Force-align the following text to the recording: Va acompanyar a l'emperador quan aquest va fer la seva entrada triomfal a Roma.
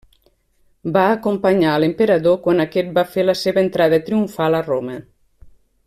Va 0.95 1.03
acompanyar 1.17 1.73
a 1.73 1.81
l'emperador 1.83 2.39
quan 2.47 2.63
aquest 2.65 2.91
va 2.97 3.05
fer 3.17 3.27
la 3.29 3.37
seva 3.45 3.65
entrada 3.67 4.01
triomfal 4.09 4.59
a 4.61 4.65
Roma. 4.73 4.99